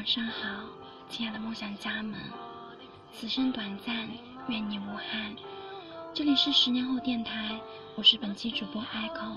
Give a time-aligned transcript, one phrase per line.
[0.00, 0.64] 晚上好，
[1.10, 2.14] 亲爱的梦想家们，
[3.12, 4.08] 此生短暂，
[4.48, 5.36] 愿你无憾。
[6.14, 7.60] 这里是十年后电台，
[7.96, 9.34] 我是本期主播 Echo，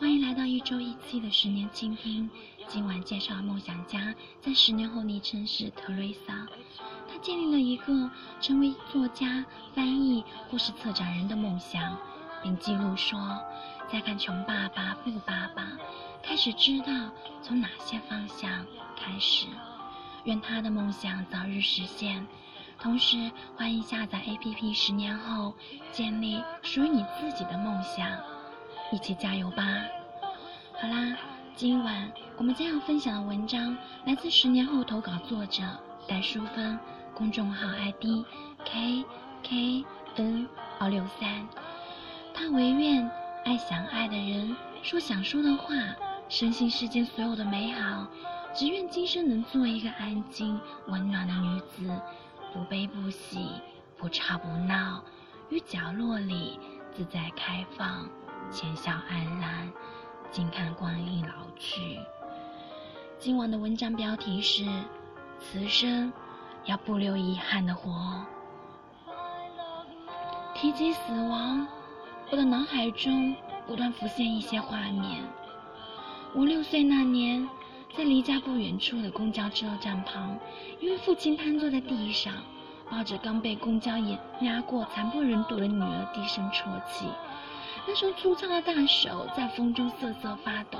[0.00, 2.28] 欢迎来到一周一期的十年倾听。
[2.66, 6.48] 今晚介绍梦想家在十年后昵称是特瑞莎，
[7.08, 8.10] 她建立了一个
[8.40, 11.96] 成为作家、翻译或是策展人的梦想，
[12.42, 13.20] 并记录说，
[13.88, 15.62] 在看《穷爸爸富爸爸》。
[16.24, 16.92] 开始知道
[17.40, 19.46] 从哪些方向开始，
[20.24, 22.26] 愿他的梦想早日实现。
[22.78, 25.54] 同时，欢迎下载 APP，十年后
[25.92, 28.08] 建立属于你自己的梦想，
[28.90, 29.64] 一起加油吧！
[30.80, 31.16] 好啦，
[31.54, 35.62] 今晚我们将要分享的文章来自十年后投稿作者
[36.08, 36.78] 戴淑芬，
[37.14, 38.24] 公众号 ID
[38.64, 39.04] K
[39.42, 39.84] K
[40.16, 41.46] N 二六三。
[42.34, 43.08] 他唯愿
[43.44, 45.74] 爱想爱的人说想说的话。
[46.28, 48.06] 深信世间所有的美好，
[48.54, 51.98] 只愿今生能做一个安静温暖的女子，
[52.52, 53.48] 不悲不喜，
[53.96, 55.02] 不吵不闹，
[55.48, 56.60] 于角落里
[56.94, 58.06] 自在开放，
[58.50, 59.72] 浅笑安然，
[60.30, 61.98] 静看光阴老去。
[63.18, 64.66] 今晚的文章标题是：
[65.40, 66.12] 此生
[66.66, 68.22] 要不留遗憾的活。
[70.54, 71.66] 提及死亡，
[72.30, 73.34] 我的脑海中
[73.66, 75.24] 不断浮现一些画面。
[76.34, 77.48] 五六岁那年，
[77.96, 80.38] 在离家不远处的公交车站旁，
[80.80, 82.32] 因为父亲瘫坐在地上，
[82.90, 87.06] 抱着刚被公交碾压过、惨不忍睹的女儿，低声啜泣。
[87.86, 90.78] 那双粗糙的大手在风中瑟瑟发抖。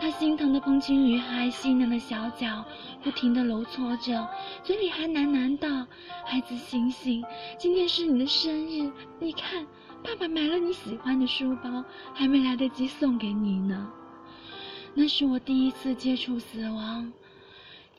[0.00, 2.64] 他心疼的捧起女孩细嫩的小脚，
[3.02, 4.28] 不停地揉搓着，
[4.62, 5.86] 嘴里还喃喃道
[6.24, 7.24] ：“孩子，醒醒，
[7.58, 9.66] 今天是你的生日，你看，
[10.02, 11.84] 爸爸买了你喜欢的书包，
[12.14, 13.90] 还没来得及送给你呢。”
[14.94, 17.12] 那是我第一次接触死亡，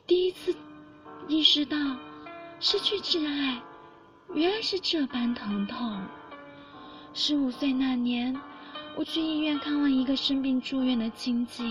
[0.06, 0.54] 第一次
[1.26, 1.76] 意识到
[2.60, 3.60] 失去挚爱
[4.34, 6.00] 原来是这般疼痛。
[7.14, 8.38] 十五岁那年，
[8.96, 11.64] 我去医院看望一个生病住院的亲戚。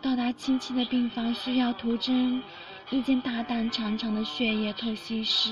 [0.00, 2.42] 到达亲戚的病房，需要涂针
[2.90, 5.50] 一间大大长长的血液透析室。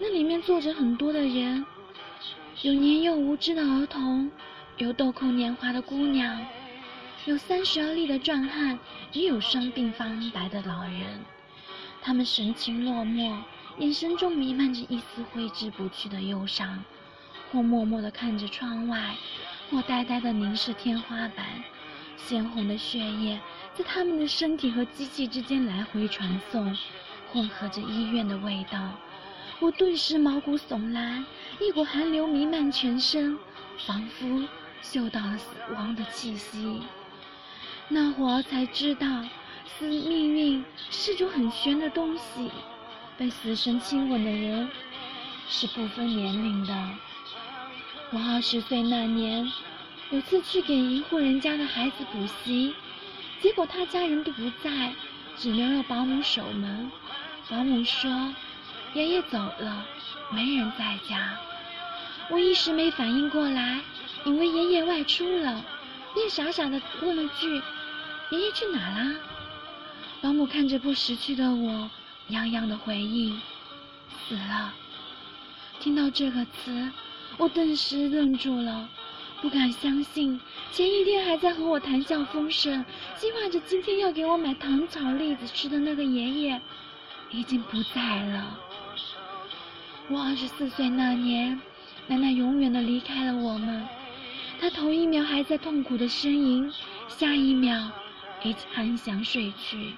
[0.00, 1.64] 那里面坐着很多的人，
[2.62, 4.30] 有年幼无知的儿童，
[4.78, 6.44] 有豆蔻年华的姑娘。
[7.26, 8.78] 有三十而立的壮汉，
[9.12, 10.04] 也有双鬓发
[10.34, 11.24] 白的老人。
[12.02, 13.34] 他们神情落寞，
[13.78, 16.84] 眼神中弥漫着一丝挥之不去的忧伤，
[17.50, 19.16] 或默默地看着窗外，
[19.70, 21.46] 或呆呆地凝视天花板。
[22.18, 23.40] 鲜红的血液
[23.72, 26.76] 在他们的身体和机器之间来回传送，
[27.32, 28.90] 混合着医院的味道。
[29.60, 31.24] 我顿时毛骨悚然，
[31.58, 33.38] 一股寒流弥漫全身，
[33.86, 34.46] 仿佛
[34.82, 36.82] 嗅到了死亡的气息。
[37.88, 39.06] 那会儿才知道，
[39.66, 42.50] 死命运是种很玄的东西。
[43.16, 44.68] 被死神亲吻的人
[45.48, 46.74] 是不分年龄的。
[48.10, 49.48] 我二十岁那年，
[50.10, 52.74] 有次去给一户人家的孩子补习，
[53.40, 54.92] 结果他家人都不在，
[55.36, 56.90] 只留了保姆守门。
[57.48, 58.34] 保姆说
[58.94, 59.86] ：“爷爷走了，
[60.32, 61.38] 没人在家。”
[62.30, 63.80] 我一时没反应过来，
[64.24, 65.64] 以为爷爷外出了。
[66.14, 67.60] 便傻傻的问了句
[68.30, 69.14] ：“爷爷去哪啦？”
[70.22, 71.90] 保姆看着不识趣的我，
[72.28, 73.38] 洋洋的回应
[74.26, 74.72] ：“死了。”
[75.80, 76.90] 听到这个词，
[77.36, 78.88] 我顿时愣住了，
[79.42, 80.40] 不敢相信，
[80.72, 82.84] 前一天还在和我谈笑风生，
[83.18, 86.62] 计划着今天要给我买糖炒栗子吃的那个爷爷，
[87.30, 88.58] 已经不在了。
[90.08, 91.60] 我二十四岁那年，
[92.06, 93.86] 奶奶永远的离开了我们。
[94.60, 96.72] 他头一秒还在痛苦的呻吟，
[97.08, 97.90] 下一秒
[98.42, 99.94] 已经安详睡去。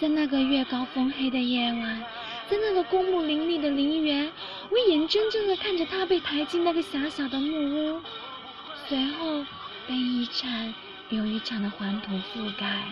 [0.00, 2.04] 在那个月高风黑的夜晚，
[2.48, 4.30] 在那个公墓林立的陵园，
[4.70, 8.00] 我眼睁睁地看着他被抬进那个狭小的木屋，
[8.88, 9.44] 随后
[9.86, 10.74] 被一场
[11.10, 12.82] 又一场的黄土覆盖。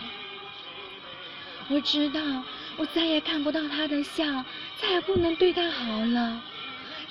[1.67, 2.19] 我知道，
[2.77, 4.45] 我再也看不到他的笑，
[4.77, 6.41] 再也不能对他好了。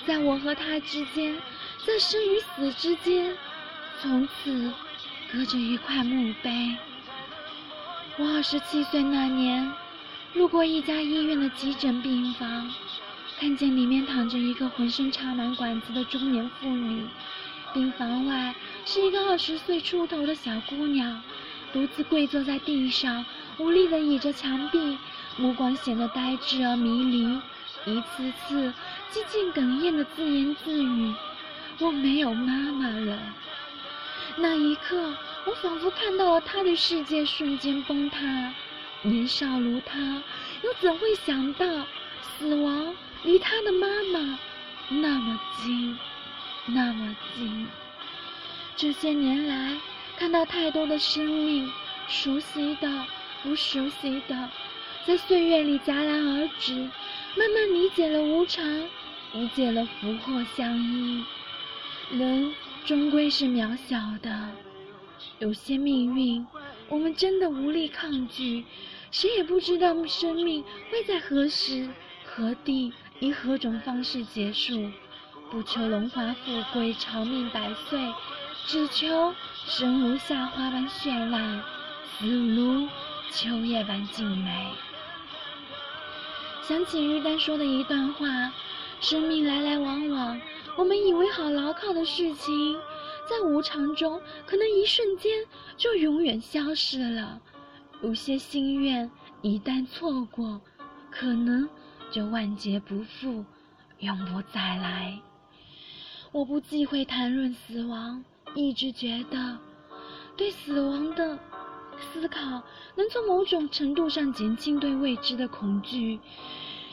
[0.05, 1.37] 在我和他之间，
[1.85, 3.37] 在生与死之间。
[4.01, 4.71] 从此，
[5.29, 6.77] 隔着一块墓碑。
[8.17, 9.69] 我二十七岁那年，
[10.35, 12.71] 路过一家医院的急诊病房，
[13.37, 17.03] 看见里面躺着一个浑身插满管子的中年妇女，
[17.73, 18.55] 病房外
[18.85, 21.21] 是一个二十岁出头的小姑娘，
[21.73, 23.25] 独自跪坐在地上，
[23.57, 24.97] 无力地倚着墙壁，
[25.35, 27.37] 目光显得呆滞而迷离，
[27.85, 28.73] 一次次
[29.11, 31.13] 几近哽咽的自言自语
[31.79, 33.19] ：“我没有妈妈了。”
[34.37, 35.15] 那一刻，
[35.45, 38.53] 我仿佛看到了他的世界瞬间崩塌，
[39.01, 39.99] 年少如他，
[40.63, 41.65] 又怎会想到
[42.21, 44.39] 死亡离他的妈妈
[44.89, 45.97] 那么近，
[46.65, 47.67] 那么近？
[48.77, 49.75] 这些年来，
[50.17, 51.69] 看到太多的生命，
[52.07, 53.05] 熟悉的、
[53.43, 54.49] 不熟悉的，
[55.05, 56.73] 在岁月里戛然而止，
[57.35, 58.63] 慢慢理解了无常，
[59.33, 61.23] 理解了福祸相依。
[62.11, 62.51] 人
[62.85, 64.49] 终归是渺小的，
[65.37, 66.45] 有些命运，
[66.87, 68.65] 我们真的无力抗拒。
[69.11, 71.87] 谁也不知道生命会在何时、
[72.25, 74.89] 何地、以何种方式结束。
[75.51, 78.11] 不求荣华富贵、长命百岁。
[78.65, 79.33] 只求
[79.65, 81.63] 生如夏花般绚烂，
[82.17, 82.87] 死如
[83.31, 84.67] 秋叶般静美。
[86.61, 88.51] 想起于丹说的一段话：
[89.01, 90.39] 生命来来往往，
[90.79, 92.73] 我们以为好牢靠的事情，
[93.29, 95.45] 在无常中，可能一瞬间
[95.75, 97.41] 就永远消失了。
[98.01, 99.11] 有些心愿
[99.41, 100.61] 一旦错过，
[101.11, 101.67] 可能
[102.09, 103.43] 就万劫不复，
[103.99, 105.19] 永不再来。
[106.31, 108.23] 我不忌讳谈论死亡。
[108.55, 109.57] 一直觉得，
[110.37, 111.37] 对死亡的
[111.99, 112.39] 思考
[112.95, 116.21] 能从某种程度上减轻对未知的恐惧，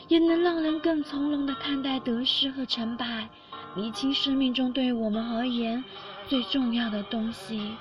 [0.09, 3.29] 也能让人更从容地看待得失和成败，
[3.77, 5.85] 理清生命中对我们而言
[6.27, 7.75] 最重要的东西，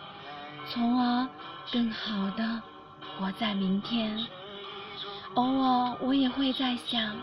[0.68, 1.26] 从而
[1.72, 2.62] 更好的
[3.16, 4.26] 活在明天。
[5.36, 7.16] 偶尔，我也会在想，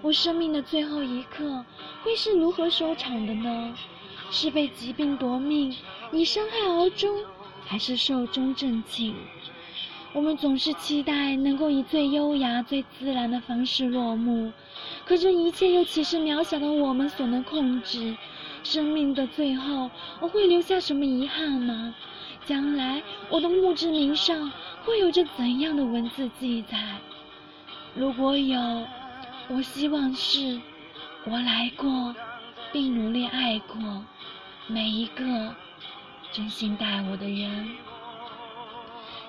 [0.00, 1.62] 我生命的最后一刻
[2.02, 3.74] 会是如何收场的呢？
[4.30, 5.76] 是被疾病夺命？
[6.10, 7.14] 以伤害而终，
[7.66, 9.14] 还是寿终正寝？
[10.14, 14.52] 我们总是期待能够以最优雅、最自然的方式落幕，
[15.04, 18.16] 可这一切又岂是渺小的我们所能控制？
[18.62, 19.90] 生命的最后，
[20.20, 21.92] 我会留下什么遗憾吗？
[22.46, 24.52] 将来我的墓志铭上
[24.84, 26.78] 会有着怎样的文字记载？
[27.96, 28.86] 如果有，
[29.48, 30.60] 我希望是
[31.24, 32.14] 我来过，
[32.72, 34.04] 并努力爱过
[34.68, 35.54] 每一个。
[36.32, 37.68] 真心待我的人。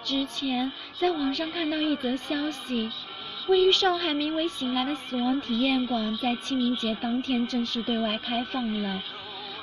[0.05, 2.91] 之前在网上看到一则消息，
[3.47, 9.01] 位于上海名为“醒来”的死亡体验馆，在清明节当天正式对外开放了。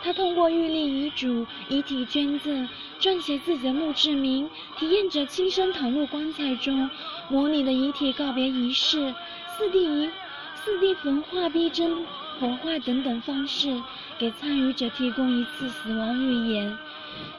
[0.02, 2.68] 他通过预立遗嘱、遗体捐赠、
[3.00, 6.90] 撰写自己的墓志铭、体验者亲身躺入棺材中、
[7.28, 9.14] 模拟的遗体告别仪式、
[9.56, 10.10] 四 D、
[10.56, 12.04] 四 D 焚化、逼真
[12.40, 13.80] 火化等等方式，
[14.18, 16.76] 给参与者提供一次死亡预演。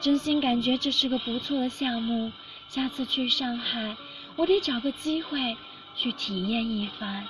[0.00, 2.32] 真心感觉这是个不错的项目，
[2.74, 3.96] 下次去上海，
[4.34, 5.56] 我得找个机会
[5.94, 7.24] 去体验一番。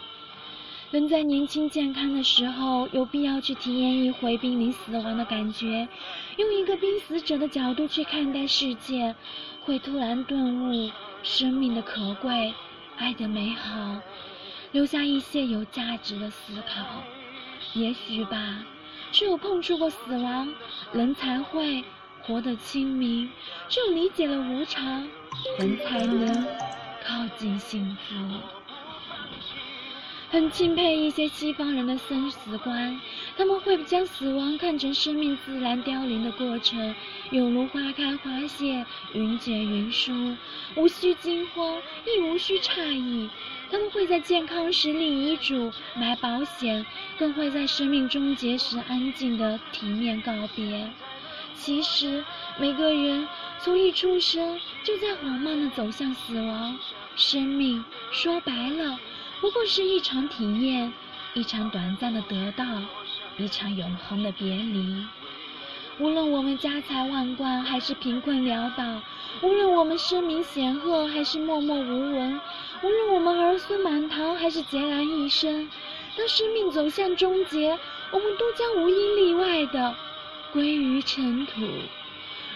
[0.90, 5.86] 人在年轻健康的时候，有必要去体验一回濒临死亡的感觉，
[6.38, 9.14] 用一个濒死者的角度去看待世界，
[9.60, 10.90] 会突然顿悟
[11.22, 12.54] 生命的可贵，
[12.96, 14.00] 爱的美好，
[14.72, 16.86] 留下一些有价值的思考。
[17.74, 18.64] 也许吧，
[19.12, 20.50] 只有碰触过死亡，
[20.94, 21.84] 人才会。
[22.26, 23.30] 活得清明，
[23.68, 25.06] 只有理解了无常，
[25.58, 26.46] 人才能
[27.04, 28.14] 靠近幸福。
[30.30, 33.00] 很钦佩一些西方人的生死观，
[33.36, 36.92] 他们会将死亡看成生命自然凋零的过程，
[37.30, 40.36] 犹如花开花谢，云卷云舒，
[40.74, 43.30] 无需惊慌，亦无需诧异。
[43.70, 46.84] 他们会在健康时立遗嘱、买保险，
[47.16, 50.90] 更会在生命终结时安静的体面告别。
[51.56, 52.24] 其实，
[52.58, 53.26] 每个人
[53.58, 56.78] 从一出生就在缓慢地走向死亡。
[57.16, 58.98] 生命说白了，
[59.40, 60.92] 不过是一场体验，
[61.32, 62.64] 一场短暂的得到，
[63.38, 65.06] 一场永恒的别离。
[66.00, 69.00] 无论我们家财万贯，还是贫困潦倒；
[69.42, 72.40] 无论我们声名显赫，还是默默无闻；
[72.82, 75.70] 无论我们儿孙满堂，还是孑然一身，
[76.18, 77.78] 当生命走向终结，
[78.10, 79.94] 我们都将无一例外的。
[80.54, 81.60] 归于尘土。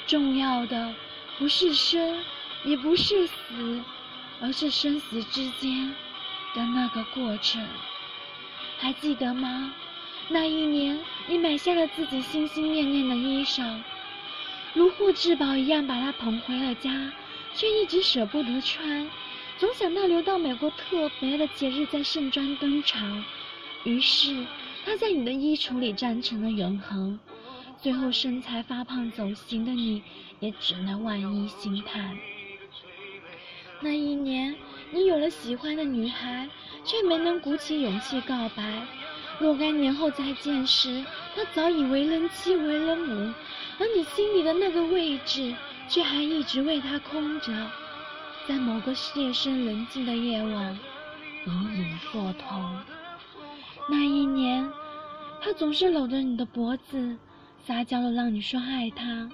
[0.07, 0.95] 重要的
[1.37, 2.23] 不是生，
[2.64, 3.83] 也不是死，
[4.40, 5.93] 而是生死之间
[6.55, 7.61] 的那个过程。
[8.78, 9.75] 还记得吗？
[10.28, 13.83] 那一年，你买下了自己心心念念的衣裳，
[14.75, 17.11] 如获至宝一样把它捧回了家，
[17.55, 19.11] 却一直舍不得穿，
[19.59, 23.25] 总想到留到美国特别的节日再盛装登场。
[23.83, 24.47] 于是，
[24.85, 27.19] 它在你的衣橱里站成了永恒。
[27.80, 30.02] 最后身材发胖走形的你，
[30.40, 32.16] 也只能万一心叹。
[33.80, 34.56] 那一年，
[34.90, 36.49] 你有了喜欢的女孩，
[36.85, 38.82] 却没能鼓起勇气告白。
[39.38, 41.04] 若干年后再见时，
[41.37, 43.32] 她早已为人妻、为人母，
[43.78, 45.54] 而你心里的那个位置，
[45.88, 47.52] 却还一直为她空着。
[48.49, 50.76] 在某个夜深人静的夜晚，
[51.47, 52.80] 隐隐作痛。
[53.88, 54.68] 那一年，
[55.40, 57.16] 他总是搂着你的脖子，
[57.68, 59.30] 撒娇的让你说爱他。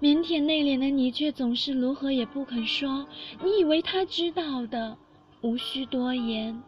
[0.00, 3.06] 腼腆内敛的你，却总是如何也不肯说。
[3.44, 4.98] 你以为他知道的，
[5.40, 6.60] 无需多言。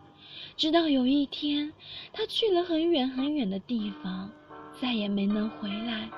[0.56, 1.72] 直到有一天，
[2.12, 4.30] 他去了很远很远的地方，
[4.80, 6.08] 再也没能回来。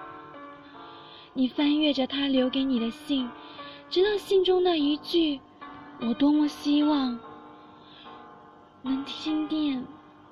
[1.33, 3.27] 你翻阅着他留给你的信，
[3.89, 5.41] 直到信中那一句
[6.07, 7.19] ：“我多么希望
[8.83, 9.83] 能听见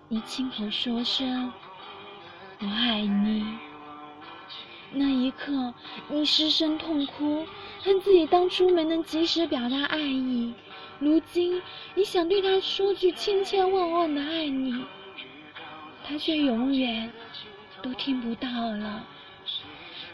[0.08, 1.50] 你亲口说声
[2.60, 3.42] 我爱你。”
[4.94, 5.72] 那一刻，
[6.08, 7.46] 你失声痛哭，
[7.80, 10.52] 恨自己当初没能及时表达爱意。
[10.98, 11.60] 如今，
[11.94, 14.84] 你想对他说句千千万万的爱你，
[16.04, 17.10] 他却永远
[17.82, 19.06] 都听不到了。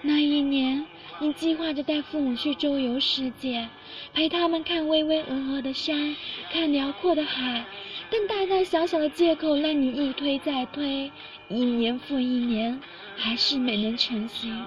[0.00, 0.86] 那一年，
[1.18, 3.68] 你计划着带父母去周游世界，
[4.14, 6.14] 陪他们看巍巍峨峨的山，
[6.52, 7.64] 看辽阔的海，
[8.10, 11.10] 但大大小小的借口让你一推再推，
[11.48, 12.80] 一年复一年。
[13.20, 14.64] 还是没能成行。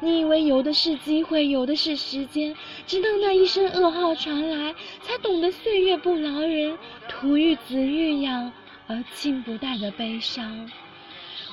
[0.00, 2.54] 你以为有的是机会，有的是时间，
[2.86, 6.76] 直到那一声噩耗传来，才懂得岁月不饶人，
[7.08, 8.52] 徒欲子欲养
[8.86, 10.70] 而亲不待的悲伤。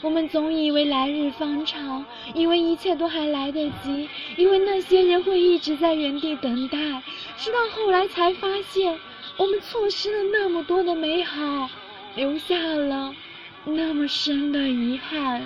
[0.01, 6.77] 我们总以为来日方长，以为一切都还来得及，以为那些人会一直在原地等待，
[7.37, 8.99] 直到后来才发现，
[9.37, 11.69] 我们错失了那么多的美好，
[12.15, 13.15] 留下了
[13.65, 15.45] 那么深的遗憾。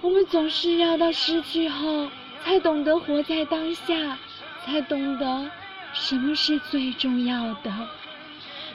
[0.00, 2.10] 我们总是要到失去后，
[2.42, 4.18] 才懂得活在当下，
[4.64, 5.50] 才懂得
[5.92, 7.72] 什么是最重要的。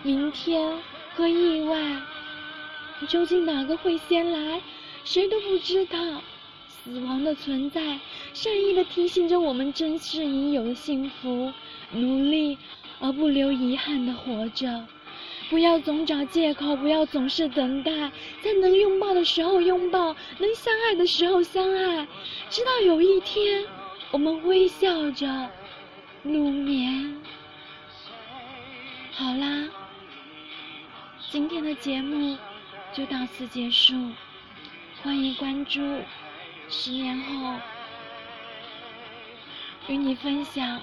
[0.02, 0.78] 明天
[1.16, 1.78] 和意外，
[3.08, 4.62] 究竟哪个会先来？
[5.04, 5.98] 谁都不知道。
[6.68, 8.00] 死亡的存在，
[8.34, 11.52] 善意的提醒着我们珍视已有的幸福，
[11.92, 12.58] 努力
[13.00, 14.88] 而不留遗憾的活着。
[15.50, 17.92] 不要总找借口，不要总是等待，
[18.44, 22.08] 在能拥抱的时候拥抱，能相爱的时候相爱，
[22.50, 23.66] 直到有一天，
[24.12, 25.50] 我们微笑着
[26.22, 27.20] 入眠。
[29.12, 29.68] 好啦，
[31.32, 32.38] 今天的节目
[32.94, 33.96] 就到此结束，
[35.02, 35.82] 欢迎关注，
[36.70, 37.56] 十年后
[39.88, 40.80] 与你分享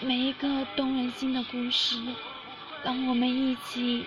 [0.00, 1.98] 每一个动人心的故事。
[2.84, 4.06] 让我们一起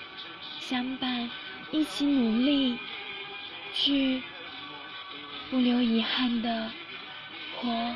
[0.61, 1.29] 相伴，
[1.71, 2.77] 一起努力，
[3.73, 4.23] 去
[5.49, 6.71] 不留遗憾的
[7.57, 7.95] 活。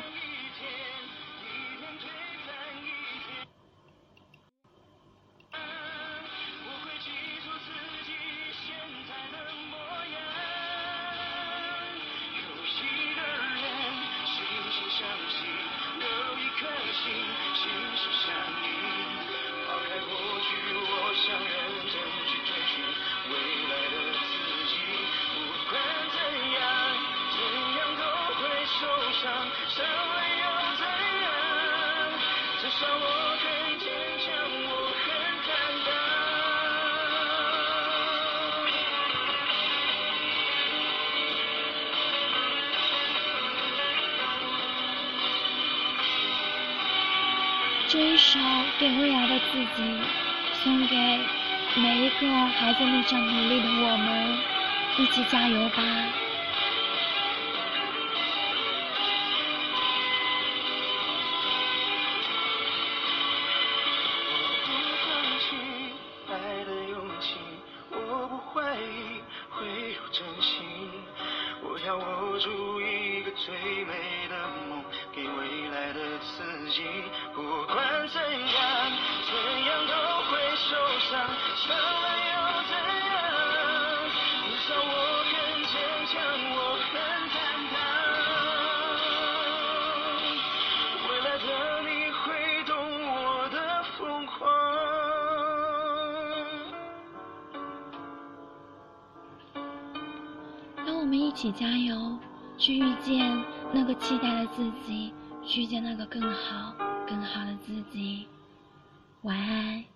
[29.26, 30.44] 伤了又
[30.76, 30.82] 怎
[31.22, 31.26] 样
[32.60, 33.04] 至少我
[33.42, 33.44] 很
[33.80, 33.84] 坚
[34.22, 34.26] 强
[34.62, 34.64] 我
[35.02, 35.04] 很
[35.42, 35.46] 坦
[35.84, 35.88] 荡
[47.88, 48.38] 这一首
[48.78, 49.82] 给未来的自己，
[50.62, 50.94] 送给
[51.76, 52.26] 每一个
[52.58, 54.38] 还在路上努力的我们，
[54.98, 55.82] 一起加油吧！
[101.36, 102.18] 一起加油，
[102.56, 105.12] 去遇见那个期待的自己，
[105.44, 106.74] 去遇见那个更好、
[107.06, 108.26] 更好的自己。
[109.20, 109.95] 晚安。